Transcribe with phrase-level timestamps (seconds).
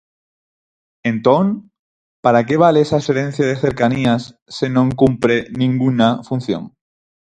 [1.03, 1.69] Entón,
[2.23, 4.21] ¿para que vale esa xerencia de cercanías
[4.57, 6.63] se non cumpre ningunha función.